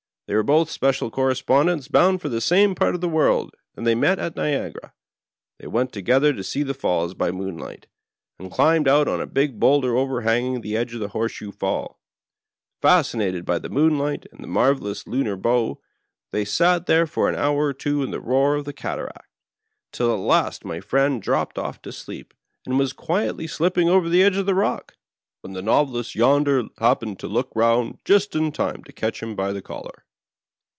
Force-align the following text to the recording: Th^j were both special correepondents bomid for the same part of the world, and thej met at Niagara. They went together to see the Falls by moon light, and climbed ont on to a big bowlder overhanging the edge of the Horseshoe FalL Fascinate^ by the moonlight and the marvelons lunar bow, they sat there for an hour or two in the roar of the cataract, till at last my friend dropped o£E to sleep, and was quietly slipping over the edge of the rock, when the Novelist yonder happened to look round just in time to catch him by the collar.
Th^j 0.29 0.35
were 0.35 0.43
both 0.43 0.69
special 0.71 1.11
correepondents 1.11 1.89
bomid 1.89 2.21
for 2.21 2.29
the 2.29 2.39
same 2.39 2.73
part 2.73 2.95
of 2.95 3.01
the 3.01 3.09
world, 3.09 3.53
and 3.75 3.85
thej 3.85 3.99
met 3.99 4.17
at 4.17 4.37
Niagara. 4.37 4.93
They 5.59 5.67
went 5.67 5.91
together 5.91 6.31
to 6.31 6.41
see 6.41 6.63
the 6.63 6.73
Falls 6.73 7.13
by 7.13 7.31
moon 7.31 7.57
light, 7.57 7.87
and 8.39 8.49
climbed 8.49 8.87
ont 8.87 9.09
on 9.09 9.17
to 9.17 9.23
a 9.23 9.27
big 9.27 9.59
bowlder 9.59 9.97
overhanging 9.97 10.61
the 10.61 10.77
edge 10.77 10.93
of 10.93 11.01
the 11.01 11.09
Horseshoe 11.09 11.51
FalL 11.51 11.99
Fascinate^ 12.81 13.43
by 13.43 13.59
the 13.59 13.67
moonlight 13.67 14.25
and 14.31 14.41
the 14.41 14.47
marvelons 14.47 15.05
lunar 15.05 15.35
bow, 15.35 15.81
they 16.31 16.45
sat 16.45 16.85
there 16.85 17.05
for 17.05 17.27
an 17.27 17.35
hour 17.35 17.65
or 17.65 17.73
two 17.73 18.01
in 18.01 18.11
the 18.11 18.21
roar 18.21 18.55
of 18.55 18.63
the 18.63 18.71
cataract, 18.71 19.27
till 19.91 20.13
at 20.13 20.17
last 20.21 20.63
my 20.63 20.79
friend 20.79 21.21
dropped 21.21 21.57
o£E 21.57 21.81
to 21.81 21.91
sleep, 21.91 22.33
and 22.65 22.79
was 22.79 22.93
quietly 22.93 23.47
slipping 23.47 23.89
over 23.89 24.07
the 24.07 24.23
edge 24.23 24.37
of 24.37 24.45
the 24.45 24.55
rock, 24.55 24.95
when 25.41 25.51
the 25.51 25.61
Novelist 25.61 26.15
yonder 26.15 26.63
happened 26.77 27.19
to 27.19 27.27
look 27.27 27.51
round 27.53 27.97
just 28.05 28.33
in 28.33 28.53
time 28.53 28.81
to 28.85 28.93
catch 28.93 29.21
him 29.21 29.35
by 29.35 29.51
the 29.51 29.61
collar. 29.61 30.05